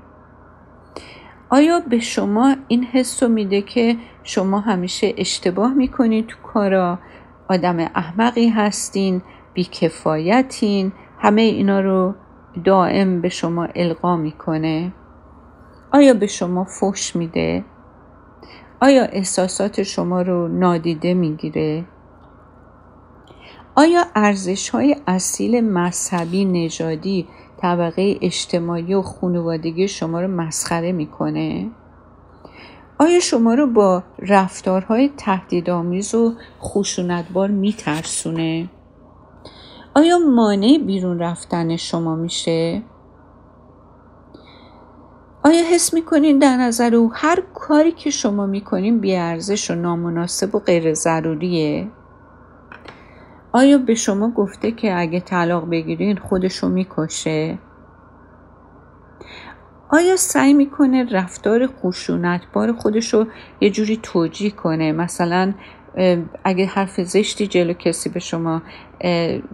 [1.50, 7.00] آیا به شما این حس رو میده که شما همیشه اشتباه می‌کنید تو کارا
[7.50, 9.22] آدم احمقی هستین
[9.54, 12.16] بیکفایتین همه اینا رو
[12.64, 14.92] دائم به شما القا می‌کنه
[15.94, 17.64] آیا به شما فش میده؟
[18.82, 21.86] آیا احساسات شما رو نادیده می‌گیره؟
[23.76, 27.28] آیا ارزش های اصیل مذهبی نژادی
[27.58, 31.72] طبقه اجتماعی و خانوادگی شما رو مسخره می‌کنه؟
[33.00, 38.70] آیا شما رو با رفتارهای تهدیدآمیز و خشونتبار میترسونه؟
[39.96, 42.82] آیا مانع بیرون رفتن شما میشه؟
[45.46, 50.60] آیا حس می‌کنین در نظر او هر کاری که شما می‌کنین بیارزش و نامناسب و
[50.60, 51.88] غیر ضروریه
[53.52, 57.58] آیا به شما گفته که اگه طلاق بگیرین خودشو می‌کشه؟
[59.90, 63.28] آیا سعی می‌کنه رفتار خشونتبار خودشو
[63.62, 65.54] یه جوری توجیه کنه؟ مثلا
[66.44, 68.62] اگه حرف زشتی جلو کسی به شما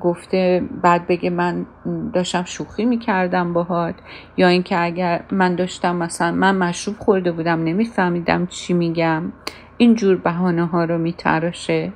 [0.01, 1.65] گفته بعد بگه من
[2.13, 3.95] داشتم شوخی می‌کردم باهات.
[4.37, 9.31] یا اینکه اگر من داشتم مثلا من مشروب خورده بودم نمیفهمیدم چی میگم.
[9.77, 11.93] اینجور بهانه ها رو میتراشه.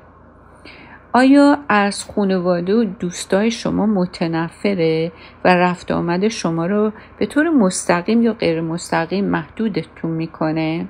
[1.13, 5.11] آیا از خانواده و دوستای شما متنفره
[5.45, 10.87] و رفت آمد شما رو به طور مستقیم یا غیر مستقیم محدودتون می‌کنه؟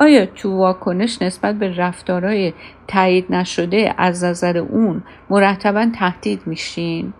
[0.00, 2.52] آیا تو واکنش نسبت به رفتارهای
[2.88, 7.12] تایید نشده از نظر اون مرتبا تهدید میشین؟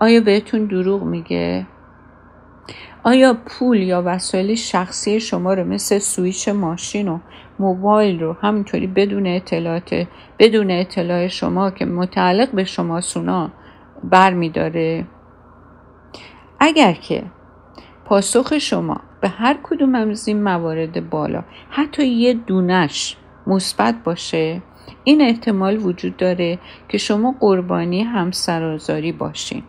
[0.00, 1.66] آیا بهتون دروغ میگه؟
[3.04, 7.18] آیا پول یا وسایل شخصی شما رو مثل سویچ ماشین و
[7.58, 10.06] موبایل رو همینطوری بدون اطلاعات
[10.38, 13.50] بدون اطلاع شما که متعلق به شما سونا
[14.04, 15.06] بر می داره؟
[16.60, 17.22] اگر که
[18.04, 21.44] پاسخ شما به هر کدوم از این موارد بالا.
[21.70, 24.62] حتی یه دونش مثبت باشه.
[25.04, 29.62] این احتمال وجود داره که شما قربانی همسرازاری باشین.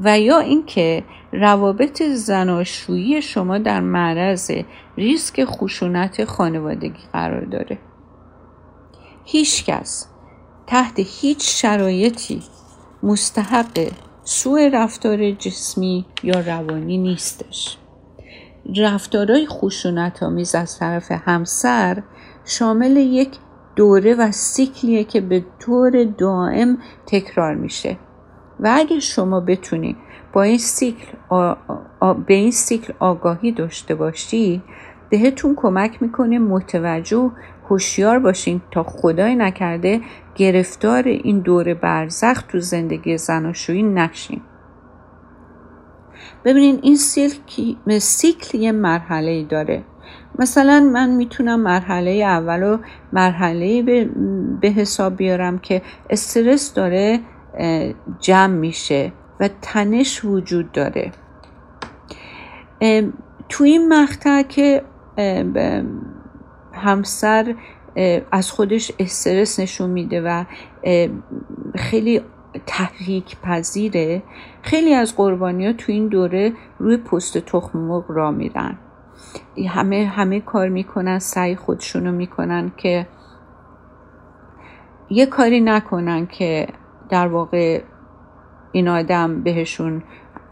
[0.00, 4.50] و یا اینکه روابط زناشویی شما در معرض
[4.96, 7.78] ریسک خشونت خانوادگی قرار داره.
[9.24, 10.08] هیچکس
[10.66, 12.42] تحت هیچ شرایطی
[13.02, 13.92] مستحق
[14.24, 17.78] سوء رفتار جسمی یا روانی نیستش.
[18.76, 22.02] رفتارهای خشونت آمیز از طرف همسر
[22.44, 23.28] شامل یک
[23.76, 27.98] دوره و سیکلیه که به طور دائم تکرار میشه.
[28.60, 29.96] و اگه شما بتونی
[30.32, 31.12] با این سیکل
[32.26, 34.62] به این سیکل آگاهی داشته باشی
[35.10, 37.30] بهتون کمک می‌کنه متوجه
[37.68, 40.00] هوشیار باشین تا خدای نکرده
[40.34, 44.40] گرفتار این دور برزخ تو زندگی زناشویی نشین.
[46.44, 49.84] ببینین این سیکل, یه مرحله داره.
[50.38, 52.78] مثلا من می‌تونم مرحله اول و
[53.12, 54.10] مرحله به,
[54.60, 57.20] به حساب بیارم که استرس داره
[58.20, 61.12] جمع میشه و تنش وجود داره.
[63.48, 64.82] تو این مقطع که
[66.72, 67.54] همسر
[68.32, 70.44] از خودش استرس نشون میده و
[71.76, 72.20] خیلی
[72.66, 74.22] تحریک پذیره
[74.62, 78.78] خیلی از قربانی ها تو این دوره روی پست تخم مرغ را میرن
[79.68, 83.06] همه همه کار می‌کنن سعی خودشونو می‌کنن که
[85.10, 86.66] یه کاری نکنن که
[87.08, 87.82] در واقع
[88.72, 90.02] این آدم بهشون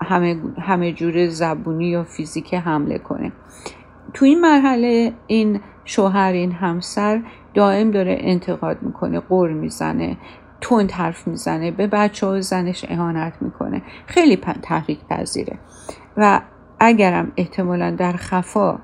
[0.02, 3.32] همه, همه جور زبونی یا فیزیک حمله کنه.
[4.14, 7.22] تو این مرحله این شوهر این همسر
[7.54, 10.16] دائم داره انتقاد می‌کنه قر می‌زنه.
[10.64, 13.82] تند حرف می‌زنه به بچه و زنش اهانت می‌کنه.
[14.06, 15.58] خیلی تحریک پذیره.
[16.16, 16.40] و
[16.80, 18.78] اگرم احتمالا در خفا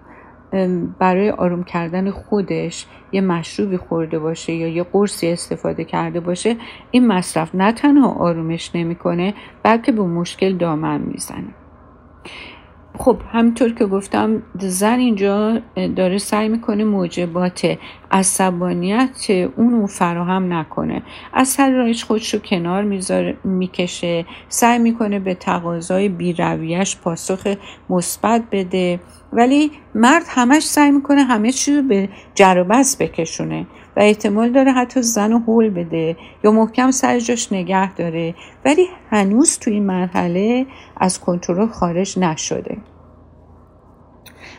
[0.99, 6.57] برای آروم کردن خودش یه مشروبی خورده باشه یا یه قرصی استفاده کرده باشه
[6.91, 11.55] این مصرف نه تنها آرومش نمی‌کنه بلکه به مشکل دامن می‌زنه.
[12.99, 15.59] خب همینطور که گفتم زن اینجا
[15.97, 17.79] داره سعی می‌کنه موجبات
[18.11, 19.27] عصبانیت
[19.57, 21.03] اون رو فراهم نکنه.
[21.33, 22.83] از سر رایش خودش رو کنار
[23.45, 24.27] می‌کشه.
[24.49, 27.55] سعی می‌کنه به تقاضای بیرویش پاسخ
[27.91, 29.01] مثبت بده.
[29.33, 32.63] ولی مرد همش سعی می‌کنه همه چیز رو به جر
[33.01, 33.67] بکشونه.
[34.01, 38.35] احتمال داره حتی زن و حول بده یا محکم سر جاش نگه داره.
[38.65, 42.77] ولی هنوز توی این مرحله از کنترل خارج نشده.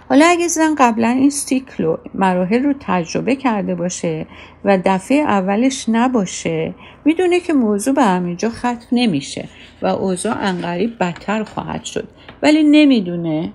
[0.09, 4.25] حالا اگه زن قبلا این سیکل مراحل رو تجربه کرده باشه
[4.65, 6.75] و دفعه اولش نباشه
[7.05, 9.49] می‌دونه که موضوع به همینجا ختم نمیشه
[9.81, 12.07] و اوضاع انقریب بدتر خواهد شد.
[12.43, 13.53] ولی نمی‌دونه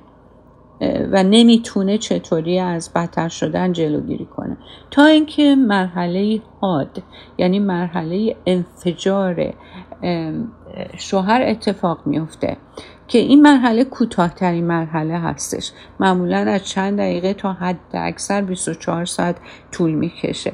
[0.80, 4.56] و نمی‌تونه چطوری از بدتر شدن جلوگیری کنه.
[4.90, 7.02] تا اینکه مرحله حاد
[7.38, 9.54] یعنی مرحله انفجار
[10.96, 12.56] شوهر اتفاق میفته
[13.08, 15.72] که این مرحله کوتاهترین مرحله هستش.
[16.00, 19.36] معمولا از چند دقیقه تا حد اکثر 24 ساعت
[19.72, 20.52] طول می‌کشه.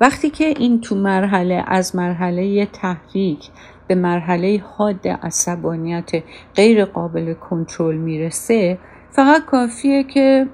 [0.00, 3.48] وقتی که این تو مرحله از مرحله تحریک
[3.88, 6.10] به مرحله حاد عصبانیت
[6.54, 8.78] غیر قابل کنترل می‌رسه
[9.12, 10.46] فقط کافیه که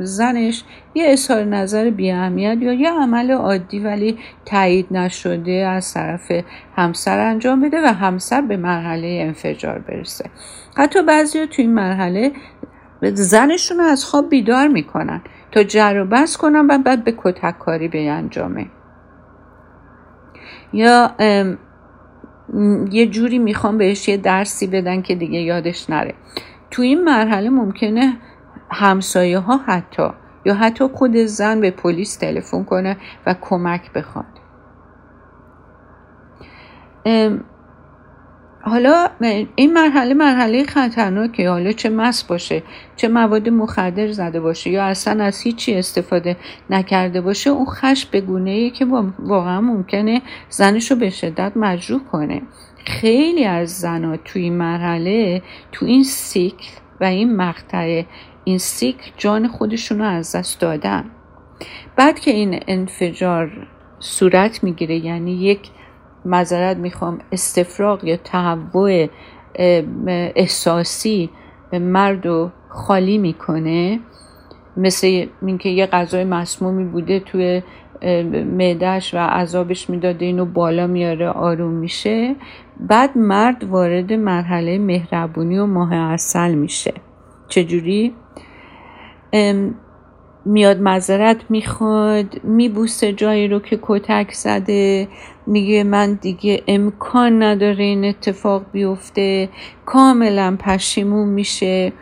[0.00, 6.32] زنش یه اظهار نظر بی اهمیت یا یه عمل عادی ولی تایید نشده از طرف
[6.76, 10.30] همسر انجام بده و همسر به مرحله انفجار برسه.
[10.76, 12.32] حتی بعضی تو این مرحله
[13.14, 15.20] زنشون رو از خواب بیدار می‌کنن.
[15.52, 18.66] تا جر و بس کنن و بعد به کتک کاری به انجامه.
[20.72, 21.10] یا
[22.90, 26.14] یه جوری می‌خوام بهش یه درسی بدن که دیگه یادش نره.
[26.70, 28.16] تو این مرحله ممکنه
[28.70, 30.08] همسایه ها حتی
[30.44, 32.96] یا حتی خود زن به پلیس تلفن کنه
[33.26, 34.24] و کمک بخواد.
[38.62, 39.08] حالا
[39.56, 41.50] این مرحله مرحله خطرناکه.
[41.50, 42.62] حالا چه مس باشه
[42.96, 46.36] چه مواد مخدر زده باشه یا اصلا از هیچی استفاده
[46.70, 48.86] نکرده باشه اون خش به گونه ای که
[49.18, 52.42] واقعا ممکنه زنش به شدت مجروح کنه.
[52.88, 56.68] خیلی از زنها توی این مرحله تو این سیکل
[57.00, 58.02] و این مقطع
[58.44, 61.04] این سیکل جان خودشون رو از دست دادن.
[61.96, 63.66] بعد که این انفجار
[63.98, 65.70] صورت می‌گیره یعنی یک
[66.24, 69.06] مذارت می‌خوام استفراغ یا تهوع
[70.36, 71.30] احساسی
[71.72, 74.00] مرد و خالی می‌کنه
[74.76, 77.62] مثل اینکه یه غذای مسمومی بوده توی
[78.32, 82.36] معدهش و عذابش می‌داده اینو بالا میاره آروم میشه.
[82.80, 86.94] بعد مرد وارد مرحله مهربونی و ماه اصل میشه.
[87.48, 88.14] چجوری؟
[90.44, 95.08] میاد مذارت می‌خواد میبوسه جایی رو که کتک زده.
[95.46, 99.48] میگه من دیگه امکان نداره این اتفاق بیفته.
[99.86, 101.92] کاملا پشیمون میشه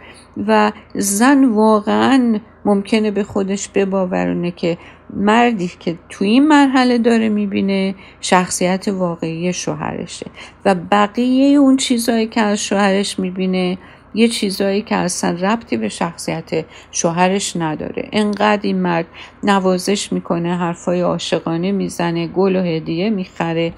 [0.47, 4.79] و زن واقعا ممکنه به خودش بباورونه که
[5.15, 10.27] مردی که تو این مرحله داره می‌بینه شخصیت واقعی شوهرشه.
[10.65, 13.79] و بقیه اون چیزهایی که از شوهرش می‌بینه
[14.15, 18.09] یه چیزایی که اصلا ربطی به شخصیت شوهرش نداره.
[18.13, 19.07] انقدر این مرد
[19.43, 23.73] نوازش می‌کنه حرفای عاشقانه می‌زنه گل و هدیه می‌خره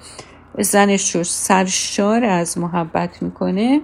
[0.59, 3.81] زنش رو سرشار از محبت می‌کنه.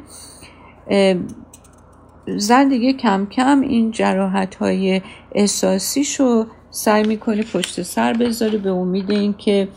[2.37, 9.11] زن دیگه کم کم این جراحت های احساسیشو سعی می‌کنه پشت سر بذاره به امید
[9.11, 9.69] اینکه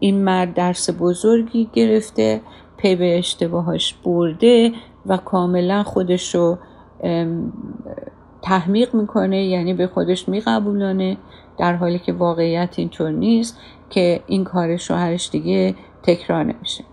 [0.00, 2.40] این مرد درس بزرگی گرفته
[2.76, 4.72] پی به اشتباهاش برده
[5.06, 6.58] و کاملا خودش رو
[8.42, 11.16] تحمیق می‌کنه یعنی به خودش میقبولانه
[11.58, 13.58] در حالی که واقعیت اینطور نیست
[13.90, 16.84] که این کار شوهرش دیگه تکرار نمیشه.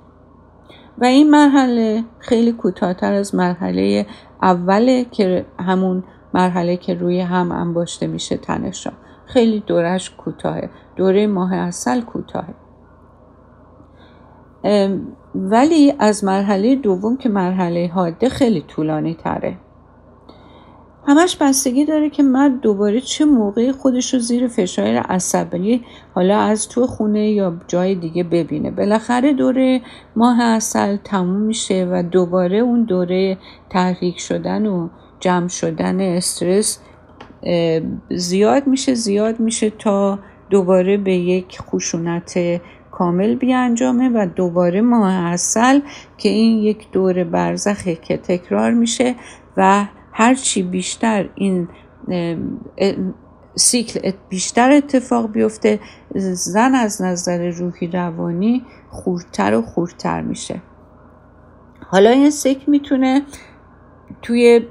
[0.97, 4.05] و این مرحله خیلی کوتاهتر از مرحله
[4.41, 6.03] اوله که همون
[6.37, 8.91] مرحله که روی هم انباشته میشه تنشا
[9.25, 10.69] خیلی دورش کوتاهه.
[10.95, 12.53] دوره ماه اصل کوتاهه.
[15.35, 19.57] ولی از مرحله دوم که مرحله حاده خیلی طولانی تره.
[21.07, 25.83] همش بستگی داره که مرد دوباره چه موقعی خودش رو زیر فشار عصبی
[26.15, 28.71] حالا از تو خونه یا جای دیگه ببینه.
[28.71, 29.81] بالاخره دوره
[30.15, 33.37] ماه اصل تموم میشه و دوباره اون دوره
[33.69, 34.89] تحریک شدن و
[35.19, 36.79] جمع شدن استرس
[38.09, 42.39] زیاد میشه زیاد میشه تا دوباره به یک خشونت
[42.91, 45.79] کامل بیانجامه و دوباره ماه اصل
[46.17, 49.15] که این یک دور برزخه که تکرار میشه
[49.57, 51.67] و هرچی بیشتر این
[53.55, 55.79] سیکل بیشتر اتفاق بیفته
[56.15, 60.61] زن از نظر روحی روانی خورتر و خورتر میشه.
[61.87, 63.21] حالا این سیکل می‌تونه
[64.21, 64.61] توی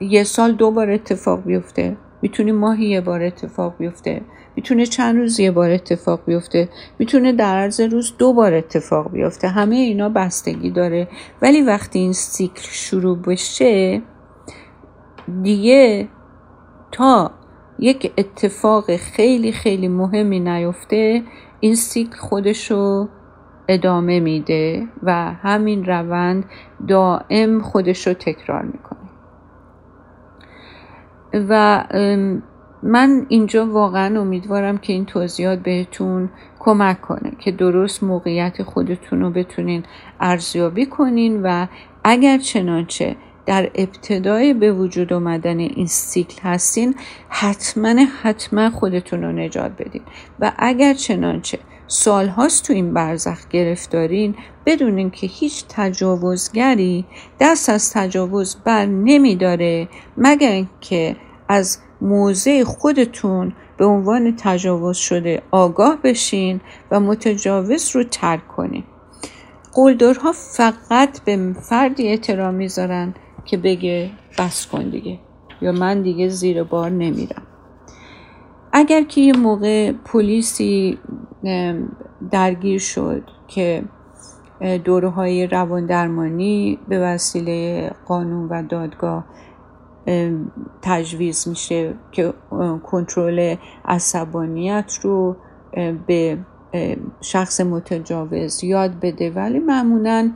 [0.00, 1.96] یه سال دو بار اتفاق بیفته.
[2.22, 4.20] می‌تونه ماهی یه بار اتفاق بیفته.
[4.56, 6.68] می‌تونه چند روز یه بار اتفاق بیفته.
[6.98, 9.48] می‌تونه در عرض روز دو بار اتفاق بیفته.
[9.48, 11.08] همه اینا بستگی داره.
[11.42, 14.02] ولی وقتی این سیکل شروع بشه
[15.42, 16.08] دیگه
[16.92, 17.30] تا
[17.78, 21.22] یک اتفاق خیلی خیلی مهمی نیفته
[21.60, 23.08] این سیکل خودشو
[23.68, 26.44] ادامه میده و همین روند
[26.88, 29.07] دائم خودشو تکرار می‌کنه.
[31.32, 31.84] و
[32.82, 39.30] من اینجا واقعا امیدوارم که این توضیحات بهتون کمک کنه که درست موقعیت خودتون رو
[39.30, 39.82] بتونین
[40.20, 41.66] ارزیابی کنین و
[42.04, 43.16] اگر چنانچه
[43.46, 46.94] در ابتدای به وجود آمدن این سیکل هستین
[47.28, 50.02] حتما حتما خودتون رو نجات بدین.
[50.40, 51.58] و اگر چنانچه
[51.88, 54.34] سالهاست تو این برزخ گرفتارین
[54.66, 57.04] بدونین که هیچ تجاوزگری
[57.40, 61.16] دست از تجاوز بر نمیداره مگر اینکه
[61.48, 66.60] از موضع خودتون به عنوان تجاوز شده آگاه بشین
[66.90, 68.84] و متجاوز رو ترک کنین.
[69.74, 73.14] قلدرها فقط به فردی احترام می‌ذارن
[73.44, 75.18] که بگه بس کن دیگه
[75.62, 77.42] یا من دیگه زیر بار نمیرم.
[78.72, 80.98] اگر که یه موقع پلیسی
[82.30, 83.84] درگیر شد که
[84.84, 89.24] دوره های روان درمانی به وسیله قانون و دادگاه
[90.82, 92.34] تجویز میشه که
[92.82, 95.36] کنترل عصبانیت رو
[96.06, 96.38] به
[97.20, 99.30] شخص متجاوز یاد بده.
[99.30, 100.32] ولی معمولا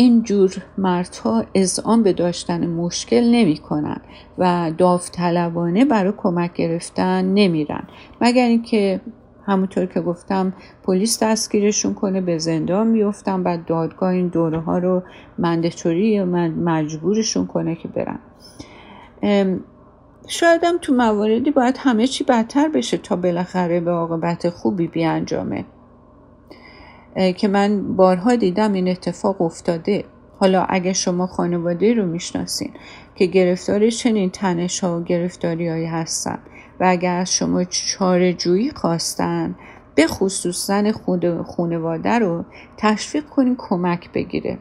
[0.00, 4.00] این جور مردها اذعان به داشتن مشکل نمی کنن
[4.38, 7.82] و داوطلبانه برای کمک گرفتن نمیرن.
[8.20, 9.00] مگر اینکه
[9.46, 15.02] همونطور که گفتم پلیس دستگیرشون کنه به زندان میفتن بعد دادگاه این دوره ها رو
[15.38, 18.18] مندتوری یا مجبورشون کنه که برن.
[20.28, 25.64] شایدم تو مواردی باید همه چی بدتر بشه تا بالاخره به عاقبت خوبی بیانجامه.
[27.36, 30.04] که من بارها دیدم این اتفاق افتاده.
[30.38, 32.70] حالا اگه شما خانواده رو می‌شناسین
[33.14, 36.38] که گرفتار چنین تنش ها و گرفتاری هایی هستن
[36.80, 39.54] و اگر از شما چاره جویی خواستن
[39.94, 42.44] به خصوص زن خود خانواده رو
[42.76, 44.58] تشویق کنین کمک بگیره.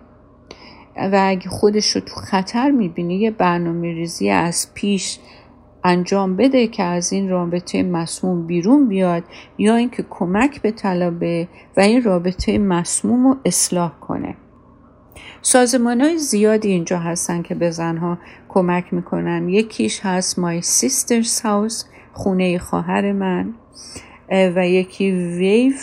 [0.97, 5.19] و اگه خودش رو تو خطر می‌بینی یه برنامه ریزی از پیش
[5.83, 9.23] انجام بده که از این رابطه مسموم بیرون بیاد
[9.57, 14.35] یا اینکه کمک به طلبه و این رابطه مسموم رو اصلاح کنه.
[15.41, 18.17] سازمان های زیادی اینجا هستن که به زنها
[18.49, 19.49] کمک می‌کنن.
[19.49, 23.53] یکیش هست My Sister's House خونه خواهر من
[24.29, 25.73] و یکی ویو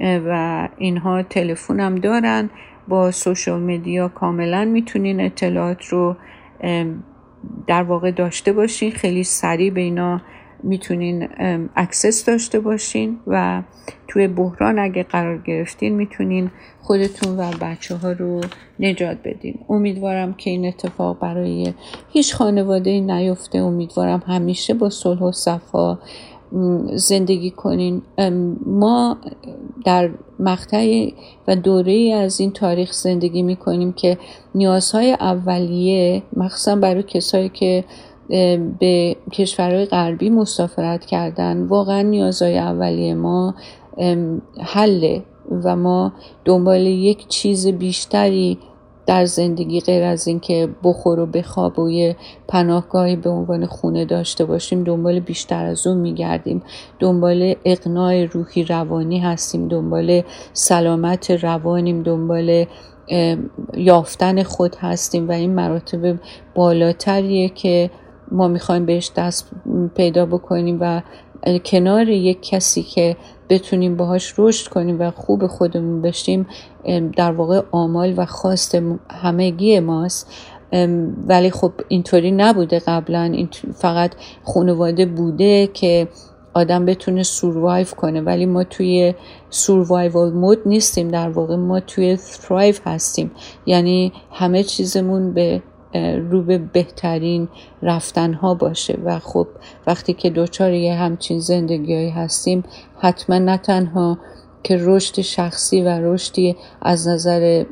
[0.00, 2.50] و اینها تلفنم دارن.
[2.88, 6.16] با social media کاملا می‌تونین اطلاعات رو
[7.66, 10.20] در واقع داشته باشین خیلی سریع به اینا
[10.62, 11.28] می‌تونین
[11.76, 13.62] access داشته باشین و
[14.08, 16.50] توی بحران اگه قرار گرفتین می‌تونین
[16.82, 18.40] خودتون و بچه ها رو
[18.80, 19.58] نجات بدین.
[19.68, 21.74] امیدوارم که این اتفاق برای
[22.12, 23.58] هیچ خانواده نیفته.
[23.58, 25.98] امیدوارم همیشه با صلح و صفا
[26.94, 28.02] زندگی کنین.
[28.66, 29.16] ما
[29.84, 31.10] در مقطع
[31.48, 34.18] و دوره از این تاریخ زندگی می کنیم که
[34.54, 37.84] نیازهای اولیه مخصوصا برای کسایی که
[38.78, 43.54] به کشورهای غربی مسافرت کردن واقعا نیازهای اولیه ما
[44.60, 45.22] حله
[45.64, 46.12] و ما
[46.44, 48.58] دنبال یک چیز بیشتری
[49.12, 52.16] در زندگی غیر از اینکه بخور و بخواب و یه
[52.48, 56.62] پناهگاهی به عنوان خونه داشته باشیم دنبال بیشتر از اون میگردیم.
[56.98, 62.64] دنبال اقناع روحی روانی هستیم دنبال سلامت روانیم دنبال
[63.74, 66.18] یافتن خود هستیم و این مراتب
[66.54, 67.90] بالاتریه که
[68.30, 69.50] ما می‌خوایم بهش دست
[69.94, 71.02] پیدا بکنیم و
[71.64, 73.16] کنار یک کسی که
[73.48, 76.46] بتونیم باهاش رشد کنیم و خوب خودمون بشیم
[77.16, 78.78] در واقع آمال و خواست
[79.10, 80.32] همگی ماست.
[81.26, 83.46] ولی خب اینطوری نبوده قبلا.
[83.74, 84.12] فقط
[84.44, 86.08] خانواده بوده که
[86.54, 88.20] آدم بتونه سوروایو کنه.
[88.20, 89.14] ولی ما توی
[89.50, 91.08] سوروایوال مود نیستیم.
[91.08, 93.30] در واقع ما توی ثرایو هستیم.
[93.66, 95.62] یعنی همه چیزمون به
[96.30, 97.48] رو به بهترین
[97.82, 98.98] رفتن ها باشه.
[99.04, 99.48] و خب
[99.86, 102.62] وقتی که دوچار یه همچین زندگی هستیم
[102.98, 104.18] حتما نه تنها
[104.62, 107.64] که رشد شخصی و رشدی از نظر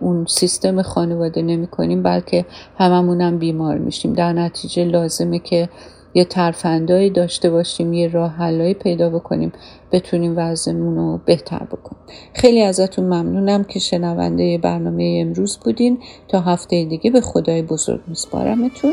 [0.00, 2.44] اون سیستم خانواده نمی کنیم بلکه
[2.78, 4.12] هممونم بیمار میشیم.
[4.12, 5.68] در نتیجه لازمه که
[6.16, 9.52] یه ترفندایی داشته باشیم یه راه حلایی پیدا بکنیم
[9.92, 12.02] بتونیم وضعمون رو بهتر بکنیم.
[12.34, 15.98] خیلی ازتون ممنونم که شنونده برنامه امروز بودین.
[16.28, 18.92] تا هفته دیگه به خدای بزرگ میسپارمتون.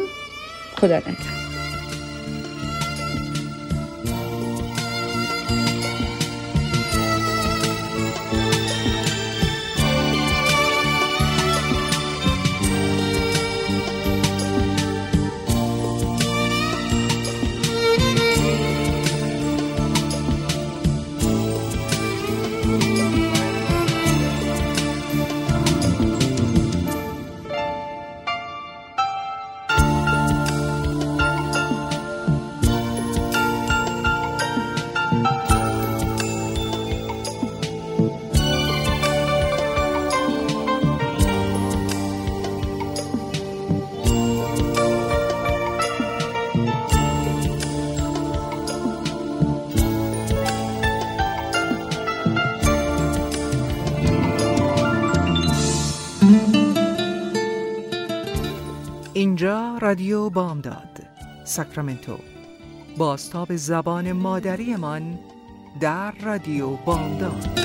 [0.78, 1.43] خدا نگهدار.
[59.94, 61.00] رادیو بامداد
[61.44, 62.18] ساکرامنتو.
[62.98, 65.20] باستاب زبان مادریمان
[65.80, 67.60] در رادیو بامداد.